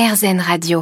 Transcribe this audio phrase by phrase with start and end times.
[0.00, 0.80] RZN Radio.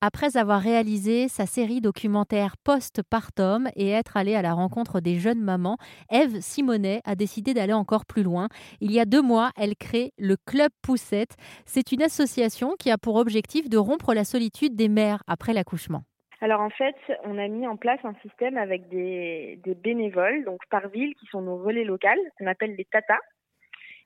[0.00, 5.40] Après avoir réalisé sa série documentaire Post-Partum et être allée à la rencontre des jeunes
[5.40, 5.76] mamans,
[6.10, 8.48] Eve Simonet a décidé d'aller encore plus loin.
[8.80, 11.36] Il y a deux mois, elle crée le Club Poussette.
[11.66, 16.02] C'est une association qui a pour objectif de rompre la solitude des mères après l'accouchement.
[16.40, 20.58] Alors en fait, on a mis en place un système avec des, des bénévoles, donc
[20.68, 23.20] par ville, qui sont nos relais locales, qu'on appelle les tatas.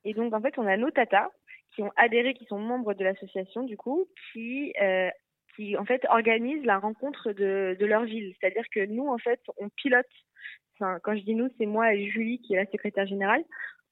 [0.04, 1.30] Et donc en fait, on a nos tatas
[1.74, 5.10] qui ont adhéré, qui sont membres de l'association du coup, qui euh,
[5.56, 8.34] qui en fait organisent la rencontre de, de leur ville.
[8.40, 10.06] C'est-à-dire que nous en fait on pilote.
[10.74, 13.44] Enfin, quand je dis nous, c'est moi et Julie qui est la secrétaire générale.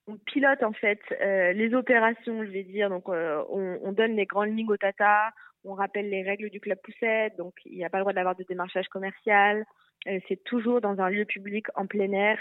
[0.06, 2.88] On pilote en fait euh, les opérations, je vais dire.
[2.90, 5.30] Donc euh, on, on, donne les grandes lignes au Tata,
[5.64, 7.36] on rappelle les règles du club poussette.
[7.36, 9.64] Donc il n'y a pas le droit d'avoir de démarchage commercial.
[10.08, 12.38] Euh, c'est toujours dans un lieu public en plein air,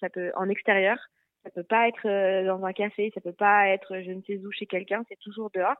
[0.00, 0.98] ça peut en extérieur.
[1.46, 4.50] Ça peut pas être dans un café, ça peut pas être je ne sais où
[4.50, 5.76] chez quelqu'un, c'est toujours dehors.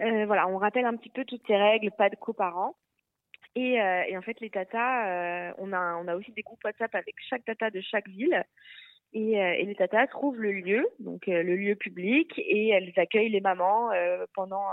[0.00, 2.76] Euh, voilà, on rappelle un petit peu toutes ces règles, pas de coparents.
[3.54, 6.62] Et, euh, et en fait, les tatas, euh, on, a, on a aussi des groupes
[6.64, 8.42] WhatsApp avec chaque tata de chaque ville.
[9.12, 13.40] Et, et les tatas trouvent le lieu, donc le lieu public, et elles accueillent les
[13.40, 13.90] mamans
[14.34, 14.66] pendant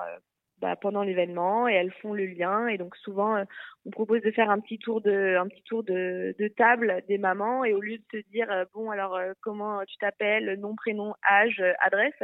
[0.60, 2.68] bah, pendant l'événement et elles font le lien.
[2.68, 3.44] Et donc souvent
[3.86, 7.64] on propose de faire un petit tour de un petit tour de, table des mamans.
[7.66, 12.22] Et au lieu de se dire bon alors comment tu t'appelles nom prénom âge adresse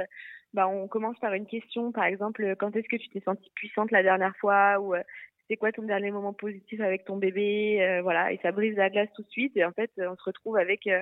[0.53, 3.91] bah, on commence par une question, par exemple, quand est-ce que tu t'es sentie puissante
[3.91, 5.03] la dernière fois ou euh,
[5.47, 8.89] c'est quoi ton dernier moment positif avec ton bébé, euh, voilà, et ça brise la
[8.89, 9.55] glace tout de suite.
[9.55, 11.01] Et en fait, on se retrouve avec euh,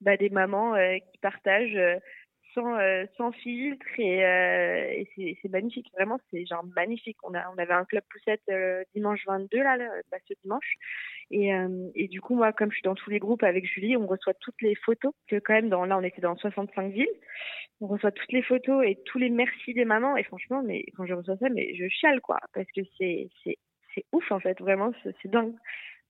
[0.00, 0.74] bah, des mamans
[1.12, 1.78] qui partagent
[2.56, 2.76] sans,
[3.16, 4.20] sans filtre et,
[5.18, 5.90] et c'est magnifique.
[5.94, 7.18] Vraiment, c'est genre magnifique.
[7.22, 8.42] On a on avait un club poussette
[8.94, 9.76] dimanche 22 là,
[10.10, 10.74] bah, ce dimanche.
[11.30, 11.50] Et,
[11.94, 14.34] et du coup, moi, comme je suis dans tous les groupes avec Julie, on reçoit
[14.34, 15.12] toutes les photos.
[15.28, 17.06] Que quand même, dans, là, on était dans 65 villes
[17.80, 20.16] on reçoit toutes les photos et tous les merci des mamans.
[20.16, 22.38] Et franchement, mais quand je reçois ça, mais je chiale, quoi.
[22.54, 23.58] Parce que c'est, c'est,
[23.94, 24.58] c'est ouf, en fait.
[24.60, 25.54] Vraiment, c'est dingue.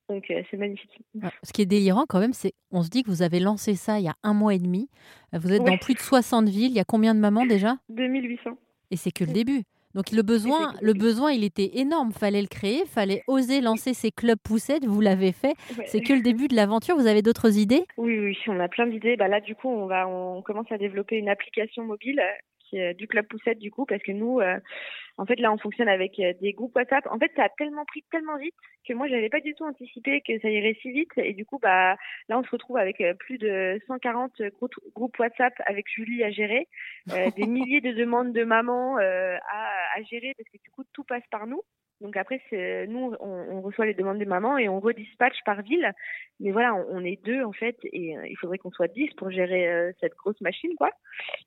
[0.08, 0.90] Donc, euh, c'est magnifique.
[1.22, 3.74] Ah, ce qui est délirant, quand même, c'est on se dit que vous avez lancé
[3.74, 4.88] ça il y a un mois et demi.
[5.32, 6.70] Vous êtes dans plus de 60 villes.
[6.70, 7.76] Il y a combien de mamans déjà?
[7.88, 8.56] 2800.
[8.90, 9.64] Et c'est que le début.
[9.94, 12.12] Donc le besoin, le besoin, il était énorme.
[12.12, 14.84] Fallait le créer, fallait oser lancer ces clubs poussettes.
[14.84, 15.54] Vous l'avez fait.
[15.86, 16.96] C'est que le début de l'aventure.
[16.96, 17.86] Vous avez d'autres idées?
[17.96, 19.16] Oui, oui, on a plein d'idées.
[19.16, 22.20] Bah là, du coup, on va, on commence à développer une application mobile
[22.72, 24.58] du club poussette du coup, parce que nous, euh,
[25.18, 27.06] en fait, là, on fonctionne avec euh, des groupes WhatsApp.
[27.10, 28.54] En fait, ça a tellement pris tellement vite
[28.86, 31.10] que moi, j'avais pas du tout anticipé que ça irait si vite.
[31.16, 31.96] Et du coup, bah,
[32.28, 34.42] là, on se retrouve avec euh, plus de 140
[34.94, 36.68] groupes WhatsApp avec Julie à gérer,
[37.12, 39.38] euh, des milliers de demandes de mamans à,
[39.96, 41.62] à gérer parce que du coup, tout passe par nous.
[42.00, 42.40] Donc après,
[42.88, 45.92] nous, on, on, reçoit les demandes des mamans et on redispatche par ville.
[46.40, 49.30] Mais voilà, on, est deux en fait, et euh, il faudrait qu'on soit dix pour
[49.30, 50.90] gérer euh, cette grosse machine, quoi.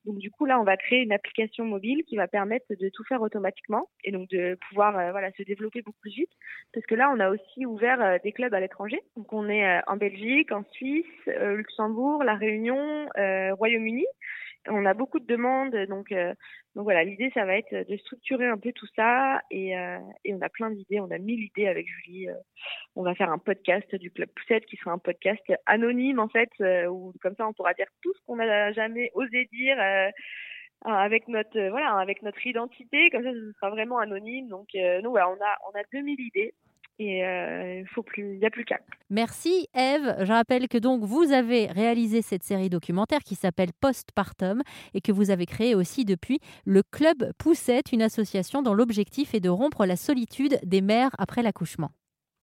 [0.05, 3.03] Donc du coup, là, on va créer une application mobile qui va permettre de tout
[3.03, 6.31] faire automatiquement et donc de pouvoir euh, voilà se développer beaucoup plus vite.
[6.73, 8.99] Parce que là, on a aussi ouvert des clubs à l'étranger.
[9.15, 14.05] Donc on est en Belgique, en Suisse, Luxembourg, La Réunion, Royaume-Uni
[14.69, 16.33] on a beaucoup de demandes, donc euh,
[16.75, 20.33] donc voilà, l'idée ça va être de structurer un peu tout ça et, euh, et
[20.33, 22.29] on a plein d'idées, on a mille idées avec Julie.
[22.29, 22.35] Euh,
[22.95, 26.49] on va faire un podcast du Club Poussette qui sera un podcast anonyme en fait,
[26.89, 29.77] où comme ça on pourra dire tout ce qu'on n'a jamais osé dire
[30.85, 34.47] avec notre voilà avec notre identité, comme ça ce sera vraiment anonyme.
[34.47, 36.53] Donc nous voilà, on a on a 2000 idées
[36.99, 37.85] et il
[38.17, 38.79] il n'y a plus qu'à.
[39.09, 40.15] Merci Eve.
[40.19, 44.61] Je rappelle que donc vous avez réalisé cette série documentaire qui s'appelle Postpartum
[44.93, 49.39] et que vous avez créé aussi depuis le Club Poussette, une association dont l'objectif est
[49.39, 51.91] de rompre la solitude des mères après l'accouchement.